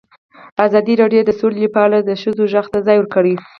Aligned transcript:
ازادي 0.65 0.93
راډیو 1.01 1.21
د 1.25 1.31
سوله 1.39 1.67
په 1.75 1.79
اړه 1.85 1.99
د 2.03 2.09
ښځو 2.21 2.43
غږ 2.53 2.65
ته 2.73 2.79
ځای 2.87 2.97
ورکړی. 2.99 3.33